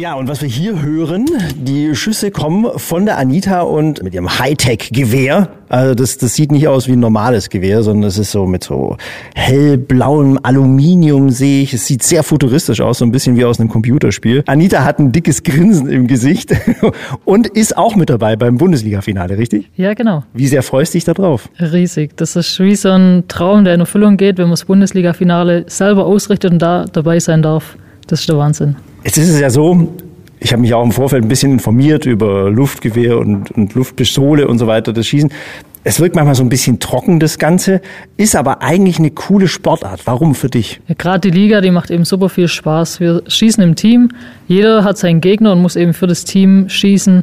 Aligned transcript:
Ja, 0.00 0.14
und 0.14 0.28
was 0.28 0.40
wir 0.40 0.48
hier 0.48 0.80
hören, 0.80 1.26
die 1.54 1.94
Schüsse 1.94 2.30
kommen 2.30 2.66
von 2.78 3.04
der 3.04 3.18
Anita 3.18 3.60
und 3.60 4.02
mit 4.02 4.14
ihrem 4.14 4.38
Hightech-Gewehr. 4.38 5.50
Also 5.68 5.94
das, 5.94 6.16
das 6.16 6.34
sieht 6.34 6.52
nicht 6.52 6.68
aus 6.68 6.88
wie 6.88 6.92
ein 6.92 7.00
normales 7.00 7.50
Gewehr, 7.50 7.82
sondern 7.82 8.08
es 8.08 8.16
ist 8.16 8.30
so 8.30 8.46
mit 8.46 8.64
so 8.64 8.96
hellblauem 9.34 10.40
Aluminium 10.42 11.28
sehe 11.28 11.62
ich. 11.62 11.74
Es 11.74 11.86
sieht 11.86 12.02
sehr 12.02 12.22
futuristisch 12.22 12.80
aus, 12.80 12.96
so 12.96 13.04
ein 13.04 13.12
bisschen 13.12 13.36
wie 13.36 13.44
aus 13.44 13.60
einem 13.60 13.68
Computerspiel. 13.68 14.42
Anita 14.46 14.84
hat 14.84 15.00
ein 15.00 15.12
dickes 15.12 15.42
Grinsen 15.42 15.86
im 15.90 16.06
Gesicht 16.06 16.54
und 17.26 17.48
ist 17.48 17.76
auch 17.76 17.94
mit 17.94 18.08
dabei 18.08 18.36
beim 18.36 18.56
Bundesliga-Finale, 18.56 19.36
richtig? 19.36 19.68
Ja, 19.76 19.92
genau. 19.92 20.24
Wie 20.32 20.46
sehr 20.46 20.62
freust 20.62 20.94
du 20.94 20.96
dich 20.96 21.04
da 21.04 21.12
drauf? 21.12 21.50
Riesig. 21.58 22.16
Das 22.16 22.36
ist 22.36 22.58
wie 22.58 22.74
so 22.74 22.88
ein 22.88 23.24
Traum, 23.28 23.64
der 23.64 23.74
in 23.74 23.80
Erfüllung 23.80 24.16
geht, 24.16 24.38
wenn 24.38 24.44
man 24.44 24.52
das 24.52 24.64
Bundesliga-Finale 24.64 25.66
selber 25.66 26.06
ausrichtet 26.06 26.52
und 26.52 26.58
da 26.60 26.86
dabei 26.90 27.20
sein 27.20 27.42
darf. 27.42 27.76
Das 28.06 28.20
ist 28.20 28.30
der 28.30 28.38
Wahnsinn. 28.38 28.76
Jetzt 29.04 29.16
ist 29.16 29.30
es 29.30 29.40
ja 29.40 29.50
so, 29.50 29.88
ich 30.38 30.52
habe 30.52 30.62
mich 30.62 30.74
auch 30.74 30.82
im 30.82 30.92
Vorfeld 30.92 31.24
ein 31.24 31.28
bisschen 31.28 31.52
informiert 31.52 32.06
über 32.06 32.50
Luftgewehr 32.50 33.18
und, 33.18 33.50
und 33.50 33.74
Luftpistole 33.74 34.46
und 34.48 34.58
so 34.58 34.66
weiter, 34.66 34.92
das 34.92 35.06
Schießen. 35.06 35.30
Es 35.82 35.98
wirkt 35.98 36.14
manchmal 36.14 36.34
so 36.34 36.42
ein 36.42 36.50
bisschen 36.50 36.78
trocken, 36.78 37.20
das 37.20 37.38
Ganze, 37.38 37.80
ist 38.18 38.36
aber 38.36 38.60
eigentlich 38.60 38.98
eine 38.98 39.10
coole 39.10 39.48
Sportart. 39.48 40.02
Warum 40.04 40.34
für 40.34 40.50
dich? 40.50 40.80
Ja, 40.88 40.94
Gerade 40.98 41.30
die 41.30 41.38
Liga, 41.38 41.62
die 41.62 41.70
macht 41.70 41.90
eben 41.90 42.04
super 42.04 42.28
viel 42.28 42.48
Spaß. 42.48 43.00
Wir 43.00 43.22
schießen 43.26 43.62
im 43.62 43.76
Team. 43.76 44.10
Jeder 44.46 44.84
hat 44.84 44.98
seinen 44.98 45.22
Gegner 45.22 45.52
und 45.52 45.62
muss 45.62 45.76
eben 45.76 45.94
für 45.94 46.06
das 46.06 46.24
Team 46.24 46.68
schießen 46.68 47.22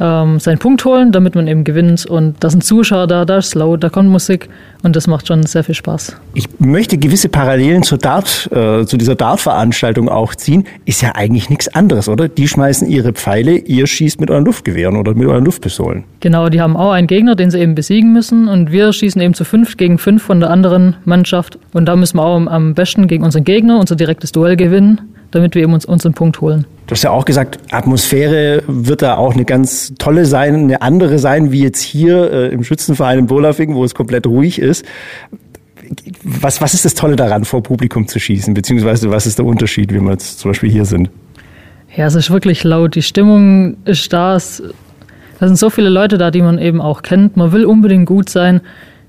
ähm, 0.00 0.38
seinen 0.38 0.58
Punkt 0.58 0.84
holen, 0.84 1.12
damit 1.12 1.34
man 1.34 1.46
eben 1.46 1.64
gewinnt. 1.64 2.06
Und 2.06 2.36
da 2.40 2.50
sind 2.50 2.64
Zuschauer 2.64 3.06
da, 3.06 3.24
da 3.24 3.38
ist 3.38 3.54
laut, 3.54 3.82
da 3.82 3.88
kommt 3.88 4.10
Musik 4.10 4.48
und 4.82 4.94
das 4.94 5.06
macht 5.06 5.26
schon 5.26 5.42
sehr 5.44 5.64
viel 5.64 5.74
Spaß. 5.74 6.16
Ich 6.34 6.48
möchte 6.58 6.98
gewisse 6.98 7.28
Parallelen 7.28 7.82
zur 7.82 7.98
Dart, 7.98 8.48
äh, 8.52 8.84
zu 8.84 8.96
dieser 8.96 9.14
Dart-Veranstaltung 9.14 10.08
auch 10.08 10.34
ziehen. 10.34 10.64
Ist 10.84 11.02
ja 11.02 11.12
eigentlich 11.14 11.50
nichts 11.50 11.68
anderes, 11.68 12.08
oder? 12.08 12.28
Die 12.28 12.48
schmeißen 12.48 12.88
ihre 12.88 13.12
Pfeile, 13.12 13.56
ihr 13.56 13.86
schießt 13.86 14.20
mit 14.20 14.30
euren 14.30 14.44
Luftgewehren 14.44 14.96
oder 14.96 15.14
mit 15.14 15.26
euren 15.26 15.44
Luftpistolen. 15.44 16.04
Genau, 16.20 16.48
die 16.48 16.60
haben 16.60 16.76
auch 16.76 16.92
einen 16.92 17.06
Gegner, 17.06 17.34
den 17.34 17.50
sie 17.50 17.58
eben 17.58 17.74
besiegen 17.74 18.12
müssen 18.12 18.48
und 18.48 18.72
wir 18.72 18.92
schießen 18.92 19.20
eben 19.20 19.34
zu 19.34 19.44
fünf 19.44 19.76
gegen 19.76 19.98
fünf 19.98 20.22
von 20.22 20.40
der 20.40 20.50
anderen 20.50 20.96
Mannschaft 21.04 21.58
und 21.72 21.86
da 21.86 21.96
müssen 21.96 22.18
wir 22.18 22.24
auch 22.24 22.36
am 22.46 22.74
besten 22.74 23.06
gegen 23.06 23.24
unseren 23.24 23.44
Gegner 23.44 23.78
unser 23.80 23.96
direktes 23.96 24.32
Duell 24.32 24.56
gewinnen, 24.56 25.00
damit 25.30 25.54
wir 25.54 25.62
eben 25.62 25.72
uns 25.72 25.84
unseren 25.84 26.14
Punkt 26.14 26.40
holen. 26.40 26.66
Du 26.86 26.92
hast 26.92 27.02
ja 27.02 27.10
auch 27.10 27.24
gesagt, 27.24 27.58
Atmosphäre 27.72 28.62
wird 28.66 29.02
da 29.02 29.16
auch 29.16 29.34
eine 29.34 29.44
ganz 29.44 29.92
tolle 29.98 30.24
sein, 30.24 30.54
eine 30.54 30.82
andere 30.82 31.18
sein, 31.18 31.50
wie 31.50 31.62
jetzt 31.62 31.80
hier 31.80 32.30
äh, 32.30 32.48
im 32.48 32.62
Schützenverein 32.62 33.18
in 33.18 33.26
Bolafing, 33.26 33.74
wo 33.74 33.84
es 33.84 33.94
komplett 33.94 34.26
ruhig 34.26 34.60
ist. 34.60 34.84
Was, 36.22 36.60
was 36.60 36.74
ist 36.74 36.84
das 36.84 36.94
Tolle 36.94 37.16
daran, 37.16 37.44
vor 37.44 37.62
Publikum 37.62 38.08
zu 38.08 38.18
schießen? 38.18 38.54
Beziehungsweise 38.54 39.10
was 39.10 39.26
ist 39.26 39.38
der 39.38 39.46
Unterschied, 39.46 39.92
wie 39.92 40.00
wir 40.00 40.12
jetzt 40.12 40.38
zum 40.38 40.50
Beispiel 40.50 40.70
hier 40.70 40.84
sind? 40.84 41.10
Ja, 41.96 42.06
es 42.06 42.14
ist 42.14 42.30
wirklich 42.30 42.62
laut. 42.64 42.94
Die 42.94 43.02
Stimmung 43.02 43.76
ist 43.84 44.12
da. 44.12 44.36
Es, 44.36 44.62
da 45.38 45.46
sind 45.46 45.56
so 45.56 45.70
viele 45.70 45.88
Leute 45.88 46.18
da, 46.18 46.30
die 46.30 46.42
man 46.42 46.58
eben 46.58 46.80
auch 46.80 47.02
kennt. 47.02 47.36
Man 47.36 47.52
will 47.52 47.64
unbedingt 47.64 48.06
gut 48.06 48.28
sein. 48.28 48.60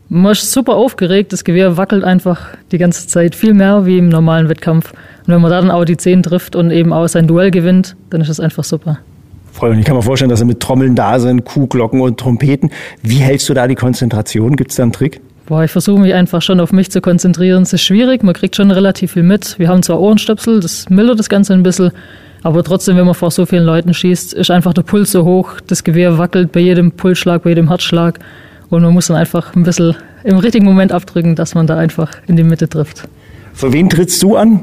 Man 0.10 0.32
ist 0.32 0.52
super 0.52 0.76
aufgeregt. 0.76 1.34
Das 1.34 1.44
Gewehr 1.44 1.76
wackelt 1.76 2.04
einfach 2.04 2.50
die 2.72 2.78
ganze 2.78 3.08
Zeit 3.08 3.36
viel 3.36 3.54
mehr 3.54 3.86
wie 3.86 3.98
im 3.98 4.08
normalen 4.08 4.48
Wettkampf. 4.48 4.94
Und 4.94 5.34
wenn 5.34 5.42
man 5.42 5.52
da 5.52 5.60
dann 5.60 5.72
auch 5.72 5.84
die 5.84 5.98
10 5.98 6.24
trifft 6.24 6.56
und 6.56 6.72
eben 6.72 6.94
auch 6.94 7.08
sein 7.08 7.28
Duell 7.28 7.52
gewinnt, 7.52 7.96
dann 8.10 8.22
ist 8.22 8.30
das 8.30 8.40
einfach 8.40 8.64
super. 8.64 9.00
Voll. 9.52 9.72
Und 9.72 9.80
ich 9.80 9.86
kann 9.86 9.96
mir 9.96 10.02
vorstellen, 10.02 10.30
dass 10.30 10.40
sie 10.40 10.46
mit 10.46 10.60
Trommeln 10.60 10.96
da 10.96 11.20
sind, 11.20 11.44
Kuhglocken 11.44 12.00
und 12.00 12.20
Trompeten. 12.20 12.70
Wie 13.02 13.18
hältst 13.18 13.50
du 13.50 13.54
da 13.54 13.68
die 13.68 13.76
Konzentration? 13.76 14.56
Gibt 14.56 14.72
es 14.72 14.78
da 14.78 14.84
einen 14.84 14.94
Trick? 14.94 15.20
Boah, 15.48 15.64
ich 15.64 15.72
versuche 15.72 16.00
mich 16.00 16.14
einfach 16.14 16.42
schon 16.42 16.60
auf 16.60 16.72
mich 16.72 16.92
zu 16.92 17.02
konzentrieren. 17.02 17.64
Es 17.64 17.74
ist 17.74 17.82
schwierig, 17.82 18.22
man 18.24 18.34
kriegt 18.34 18.56
schon 18.56 18.70
relativ 18.70 19.14
viel 19.14 19.24
mit. 19.24 19.58
Wir 19.58 19.70
haben 19.70 19.82
zwar 19.82 20.00
Ohrenstöpsel, 20.00 20.60
das 20.60 20.90
mildert 20.90 21.20
das 21.20 21.30
Ganze 21.30 21.54
ein 21.54 21.64
bisschen, 21.64 21.92
aber 22.44 22.64
trotzdem, 22.64 22.98
wenn 22.98 23.06
man 23.06 23.16
vor 23.16 23.32
so 23.32 23.46
vielen 23.46 23.64
Leuten 23.64 23.94
schießt, 23.94 24.34
ist 24.34 24.52
einfach 24.52 24.74
der 24.74 24.82
Puls 24.82 25.12
so 25.12 25.24
hoch, 25.24 25.54
das 25.66 25.86
Gewehr 25.86 26.18
wackelt 26.18 26.52
bei 26.52 26.60
jedem 26.60 26.92
Pulsschlag, 26.92 27.44
bei 27.44 27.52
jedem 27.52 27.70
Herzschlag 27.70 28.20
und 28.70 28.82
man 28.82 28.94
muss 28.94 29.08
dann 29.08 29.18
einfach 29.18 29.56
ein 29.56 29.64
bisschen 29.64 29.96
im 30.24 30.38
richtigen 30.38 30.66
Moment 30.66 30.92
abdrücken, 30.92 31.36
dass 31.36 31.56
man 31.56 31.68
da 31.68 31.78
einfach 31.78 32.12
in 32.28 32.36
die 32.36 32.44
Mitte 32.44 32.68
trifft. 32.68 33.08
Für 33.54 33.74
wen 33.74 33.90
trittst 33.90 34.22
du 34.22 34.36
an? 34.36 34.62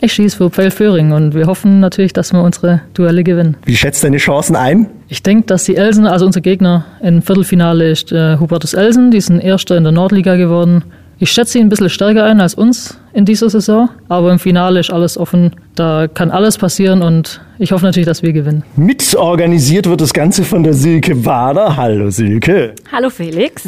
Ich 0.00 0.12
schieße 0.14 0.36
für 0.36 0.50
Pfeilföhring 0.50 1.12
und 1.12 1.34
wir 1.34 1.46
hoffen 1.46 1.80
natürlich, 1.80 2.12
dass 2.12 2.32
wir 2.32 2.42
unsere 2.42 2.80
Duelle 2.94 3.22
gewinnen. 3.22 3.56
Wie 3.64 3.76
schätzt 3.76 4.02
du 4.02 4.06
deine 4.06 4.16
Chancen 4.16 4.56
ein? 4.56 4.88
Ich 5.08 5.22
denke, 5.22 5.46
dass 5.46 5.64
die 5.64 5.76
Elsen, 5.76 6.06
also 6.06 6.26
unser 6.26 6.40
Gegner 6.40 6.84
im 7.00 7.22
Viertelfinale 7.22 7.90
ist 7.90 8.10
äh, 8.12 8.38
Hubertus 8.38 8.74
Elsen, 8.74 9.10
die 9.10 9.20
sind 9.20 9.40
Erster 9.40 9.76
in 9.76 9.84
der 9.84 9.92
Nordliga 9.92 10.36
geworden. 10.36 10.84
Ich 11.24 11.32
schätze 11.32 11.52
sie 11.52 11.60
ein 11.60 11.70
bisschen 11.70 11.88
stärker 11.88 12.24
ein 12.24 12.38
als 12.42 12.52
uns 12.52 12.98
in 13.14 13.24
dieser 13.24 13.48
Saison, 13.48 13.88
aber 14.10 14.30
im 14.30 14.38
Finale 14.38 14.80
ist 14.80 14.92
alles 14.92 15.16
offen. 15.16 15.56
Da 15.74 16.06
kann 16.06 16.30
alles 16.30 16.58
passieren 16.58 17.00
und 17.00 17.40
ich 17.58 17.72
hoffe 17.72 17.86
natürlich, 17.86 18.06
dass 18.06 18.22
wir 18.22 18.34
gewinnen. 18.34 18.62
Mitorganisiert 18.76 19.88
wird 19.88 20.02
das 20.02 20.12
Ganze 20.12 20.44
von 20.44 20.62
der 20.62 20.74
Silke 20.74 21.24
Wader. 21.24 21.78
Hallo 21.78 22.10
Silke. 22.10 22.74
Hallo 22.92 23.08
Felix. 23.08 23.66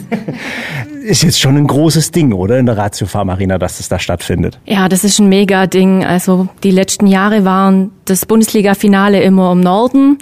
Ist 1.03 1.23
jetzt 1.23 1.41
schon 1.41 1.57
ein 1.57 1.67
großes 1.67 2.11
Ding, 2.11 2.35
oder? 2.35 2.59
In 2.59 2.67
der 2.67 2.77
Ratio 2.77 3.07
Farm 3.07 3.31
Arena, 3.31 3.57
dass 3.57 3.79
das 3.79 3.89
da 3.89 3.99
stattfindet. 3.99 4.59
Ja, 4.67 4.91
das 4.91 5.03
ist 5.03 5.19
ein 5.19 5.31
mega 5.31 5.67
Ding. 5.67 6.05
Also 6.05 6.49
die 6.63 6.73
letzten 6.73 7.07
Jahre 7.07 7.47
waren 7.47 7.91
das 8.05 8.27
Bundesliga-Finale 8.27 9.23
immer 9.23 9.53
im 9.53 9.61
Norden 9.61 10.19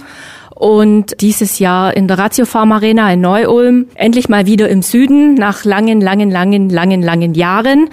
und 0.65 1.21
dieses 1.21 1.59
Jahr 1.59 1.95
in 1.95 2.09
der 2.09 2.17
Ratio 2.17 2.47
Farm 2.47 2.73
Arena 2.73 3.13
in 3.13 3.21
Neu-Ulm 3.21 3.85
endlich 3.97 4.31
mal 4.31 4.47
wieder 4.47 4.71
im 4.71 4.81
Süden 4.81 5.35
nach 5.35 5.67
langen, 5.67 6.01
langen, 6.01 6.31
langen, 6.31 6.71
langen, 6.71 7.03
langen 7.03 7.35
Jahren. 7.35 7.91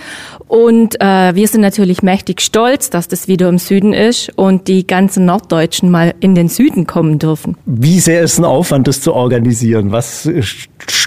Und 0.47 0.95
äh, 1.01 1.35
wir 1.35 1.49
sind 1.49 1.59
natürlich 1.59 2.01
mächtig 2.01 2.39
stolz, 2.39 2.89
dass 2.89 3.09
das 3.09 3.27
wieder 3.27 3.49
im 3.49 3.57
Süden 3.57 3.91
ist 3.91 4.31
und 4.37 4.69
die 4.69 4.87
ganzen 4.87 5.25
Norddeutschen 5.25 5.91
mal 5.91 6.13
in 6.21 6.33
den 6.33 6.47
Süden 6.47 6.87
kommen 6.87 7.19
dürfen. 7.19 7.57
Wie 7.65 7.99
sehr 7.99 8.21
ist 8.21 8.37
ein 8.37 8.45
Aufwand, 8.45 8.88
das 8.88 9.01
zu 9.01 9.13
organisieren? 9.13 9.91
Was 9.91 10.29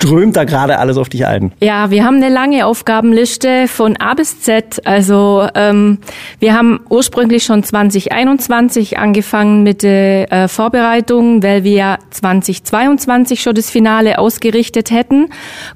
strömt 0.05 0.37
da 0.37 0.45
gerade 0.45 0.79
alles 0.79 0.97
auf 0.97 1.09
dich 1.09 1.27
ein? 1.27 1.53
Ja, 1.61 1.91
wir 1.91 2.05
haben 2.05 2.17
eine 2.17 2.29
lange 2.29 2.67
Aufgabenliste 2.67 3.69
von 3.69 3.97
A 3.97 4.15
bis 4.15 4.41
Z. 4.41 4.83
Also 4.85 5.47
ähm, 5.55 5.99
wir 6.41 6.55
haben 6.55 6.81
ursprünglich 6.91 7.45
schon 7.45 7.63
2021 7.63 8.99
angefangen 8.99 9.63
mit 9.63 9.83
der 9.83 10.33
äh, 10.33 10.49
Vorbereitung, 10.49 11.43
weil 11.43 11.65
wir 11.65 11.73
ja 11.73 11.99
2022 12.11 13.41
schon 13.41 13.55
das 13.55 13.71
Finale 13.71 14.19
ausgerichtet 14.19 14.91
hätten. 14.91 15.29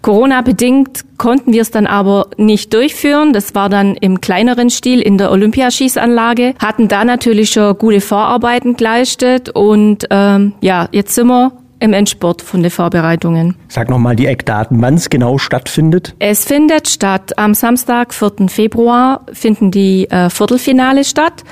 Corona 0.03 0.43
bedingt 0.43 1.05
konnten 1.17 1.53
wir 1.53 1.63
es 1.63 1.71
dann 1.71 1.87
aber 1.87 2.29
nicht 2.37 2.73
durchführen. 2.75 3.33
Das 3.33 3.55
war 3.55 3.69
dann 3.69 3.95
im 3.97 4.21
kleineren 4.21 4.71
Stil 4.71 5.01
in 5.01 5.19
der 5.19 5.31
Olympiaschießanlage, 5.31 6.55
hatten 6.59 6.89
da 6.89 7.05
natürlich 7.05 7.51
schon 7.51 7.77
gute 7.79 8.01
Vorarbeiten 8.01 8.77
geleistet 8.77 9.49
und 9.49 10.07
ähm, 10.11 10.53
ja, 10.61 10.89
jetzt 10.93 11.15
sind 11.15 11.29
wir 11.29 11.53
im 11.81 11.93
Endspurt 11.93 12.43
von 12.43 12.63
den 12.63 12.71
Vorbereitungen. 12.71 13.57
Sag 13.69 13.89
nochmal 13.89 14.17
die 14.17 14.27
Eckdaten, 14.27 14.81
wann 14.81 14.95
es 14.95 15.11
genau 15.11 15.39
stattfindet. 15.39 16.15
Es 16.19 16.45
findet 16.45 16.89
statt 16.89 17.39
am 17.39 17.55
Samstag, 17.55 18.13
4. 18.13 18.49
Februar, 18.49 19.23
finden 19.33 19.71
die 19.71 20.11
äh, 20.11 20.31
Viertelfinale 20.31 21.05
statt. 21.05 21.45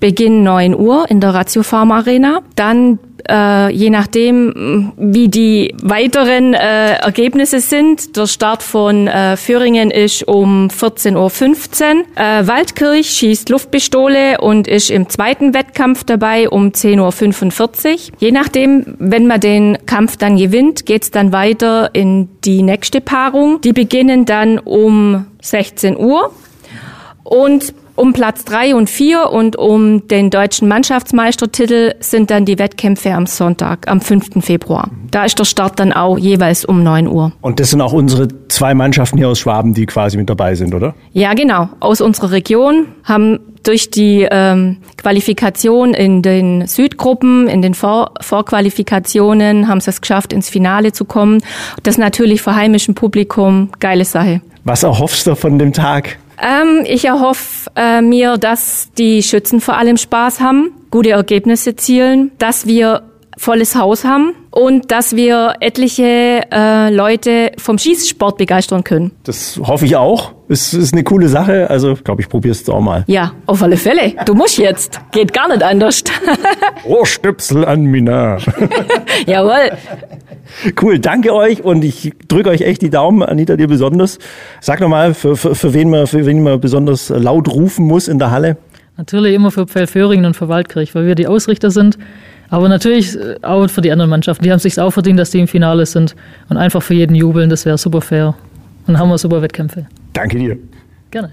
Beginn 0.00 0.42
9 0.42 0.74
Uhr 0.74 1.06
in 1.10 1.20
der 1.20 1.34
Ratio 1.34 1.62
Farm 1.62 1.90
Arena. 1.90 2.40
Dann 2.54 2.98
äh, 3.28 3.70
je 3.70 3.90
nachdem, 3.90 4.92
wie 4.96 5.28
die 5.28 5.74
weiteren 5.82 6.54
äh, 6.54 6.94
Ergebnisse 6.94 7.60
sind. 7.60 8.16
Der 8.16 8.26
Start 8.26 8.62
von 8.62 9.08
äh, 9.08 9.36
Föhringen 9.36 9.90
ist 9.90 10.26
um 10.26 10.68
14.15 10.68 11.16
Uhr. 11.16 12.04
Äh, 12.16 12.46
Waldkirch 12.46 13.10
schießt 13.10 13.48
Luftpistole 13.48 14.40
und 14.40 14.68
ist 14.68 14.90
im 14.90 15.08
zweiten 15.08 15.54
Wettkampf 15.54 16.04
dabei 16.04 16.48
um 16.48 16.68
10.45 16.68 17.92
Uhr. 17.92 17.98
Je 18.18 18.32
nachdem, 18.32 18.96
wenn 18.98 19.26
man 19.26 19.40
den 19.40 19.78
Kampf 19.86 20.16
dann 20.16 20.36
gewinnt, 20.36 20.86
geht's 20.86 21.10
dann 21.10 21.32
weiter 21.32 21.90
in 21.92 22.28
die 22.44 22.62
nächste 22.62 23.00
Paarung. 23.00 23.60
Die 23.60 23.72
beginnen 23.72 24.24
dann 24.24 24.58
um 24.58 25.26
16 25.42 25.96
Uhr. 25.96 26.32
Und 27.22 27.74
um 27.96 28.12
Platz 28.12 28.44
drei 28.44 28.74
und 28.74 28.88
vier 28.88 29.30
und 29.30 29.56
um 29.56 30.06
den 30.08 30.30
deutschen 30.30 30.68
Mannschaftsmeistertitel 30.68 31.94
sind 32.00 32.30
dann 32.30 32.44
die 32.44 32.58
Wettkämpfe 32.58 33.12
am 33.12 33.26
Sonntag, 33.26 33.88
am 33.88 34.00
5. 34.00 34.44
Februar. 34.44 34.90
Da 35.10 35.24
ist 35.24 35.38
der 35.38 35.44
Start 35.44 35.80
dann 35.80 35.92
auch 35.92 36.18
jeweils 36.18 36.64
um 36.64 36.82
neun 36.82 37.08
Uhr. 37.08 37.32
Und 37.40 37.58
das 37.58 37.70
sind 37.70 37.80
auch 37.80 37.92
unsere 37.92 38.28
zwei 38.48 38.74
Mannschaften 38.74 39.18
hier 39.18 39.28
aus 39.28 39.38
Schwaben, 39.38 39.74
die 39.74 39.86
quasi 39.86 40.16
mit 40.16 40.28
dabei 40.28 40.54
sind, 40.54 40.74
oder? 40.74 40.94
Ja, 41.12 41.34
genau. 41.34 41.68
Aus 41.80 42.00
unserer 42.00 42.30
Region 42.32 42.86
haben 43.04 43.40
durch 43.62 43.90
die 43.90 44.26
ähm, 44.30 44.78
Qualifikation 44.96 45.94
in 45.94 46.22
den 46.22 46.66
Südgruppen, 46.66 47.48
in 47.48 47.62
den 47.62 47.74
Vor 47.74 48.12
Vorqualifikationen, 48.20 49.68
haben 49.68 49.80
sie 49.80 49.90
es 49.90 50.00
geschafft, 50.00 50.32
ins 50.32 50.48
Finale 50.48 50.92
zu 50.92 51.04
kommen. 51.04 51.42
Das 51.82 51.98
natürlich 51.98 52.42
für 52.42 52.54
heimischem 52.54 52.94
Publikum 52.94 53.70
geile 53.80 54.04
Sache. 54.04 54.40
Was 54.64 54.82
erhoffst 54.82 55.26
du 55.26 55.34
von 55.34 55.58
dem 55.58 55.72
Tag? 55.72 56.18
Ähm, 56.42 56.84
ich 56.86 57.04
erhoffe 57.04 57.70
äh, 57.76 58.00
mir, 58.02 58.36
dass 58.38 58.90
die 58.98 59.22
Schützen 59.22 59.60
vor 59.60 59.76
allem 59.76 59.96
Spaß 59.96 60.40
haben, 60.40 60.72
gute 60.90 61.10
Ergebnisse 61.10 61.76
zielen, 61.76 62.30
dass 62.38 62.66
wir 62.66 63.02
volles 63.36 63.76
Haus 63.76 64.04
haben 64.04 64.32
und 64.50 64.90
dass 64.90 65.14
wir 65.14 65.56
etliche 65.60 66.42
äh, 66.50 66.90
Leute 66.90 67.52
vom 67.58 67.76
Schießsport 67.76 68.38
begeistern 68.38 68.82
können. 68.82 69.12
Das 69.24 69.60
hoffe 69.62 69.84
ich 69.84 69.96
auch. 69.96 70.32
Es 70.48 70.72
ist 70.72 70.94
eine 70.94 71.04
coole 71.04 71.28
Sache. 71.28 71.68
Also, 71.68 71.94
glaube 71.94 72.22
ich, 72.22 72.28
probiere 72.28 72.52
es 72.52 72.66
auch 72.68 72.80
mal. 72.80 73.04
Ja, 73.06 73.32
auf 73.44 73.62
alle 73.62 73.76
Fälle. 73.76 74.14
Du 74.24 74.34
musst 74.34 74.56
jetzt. 74.56 75.00
Geht 75.12 75.32
gar 75.34 75.48
nicht 75.48 75.62
anders. 75.62 76.02
Ohrstöpsel 76.84 77.64
an 77.64 77.82
Mina. 77.82 78.38
Jawohl. 79.26 79.72
Cool, 80.80 80.98
danke 80.98 81.34
euch 81.34 81.62
und 81.62 81.84
ich 81.84 82.12
drücke 82.28 82.50
euch 82.50 82.62
echt 82.62 82.82
die 82.82 82.90
Daumen, 82.90 83.22
Anita, 83.22 83.56
dir 83.56 83.68
besonders. 83.68 84.18
Sag 84.60 84.80
nochmal, 84.80 85.14
für, 85.14 85.36
für, 85.36 85.54
für, 85.54 85.74
wen 85.74 85.90
man, 85.90 86.06
für 86.06 86.24
wen 86.26 86.42
man 86.42 86.60
besonders 86.60 87.08
laut 87.08 87.48
rufen 87.48 87.86
muss 87.86 88.08
in 88.08 88.18
der 88.18 88.30
Halle. 88.30 88.56
Natürlich 88.96 89.34
immer 89.34 89.50
für 89.50 89.66
Pfeilföhringen 89.66 90.24
und 90.24 90.34
für 90.34 90.48
Waldkirch, 90.48 90.94
weil 90.94 91.06
wir 91.06 91.14
die 91.14 91.26
Ausrichter 91.26 91.70
sind. 91.70 91.98
Aber 92.48 92.68
natürlich 92.68 93.16
äh, 93.16 93.36
auch 93.42 93.68
für 93.68 93.80
die 93.80 93.92
anderen 93.92 94.10
Mannschaften. 94.10 94.44
Die 94.44 94.52
haben 94.52 94.58
sich 94.58 94.80
auch 94.80 94.90
verdient, 94.90 95.18
dass 95.18 95.30
die 95.30 95.40
im 95.40 95.48
Finale 95.48 95.84
sind. 95.84 96.14
Und 96.48 96.56
einfach 96.56 96.82
für 96.82 96.94
jeden 96.94 97.14
jubeln, 97.14 97.50
das 97.50 97.66
wäre 97.66 97.76
super 97.76 98.00
fair. 98.00 98.28
Und 98.86 98.94
dann 98.94 98.98
haben 98.98 99.08
wir 99.08 99.18
super 99.18 99.42
Wettkämpfe. 99.42 99.86
Danke 100.12 100.38
dir. 100.38 100.56
Gerne. 101.10 101.30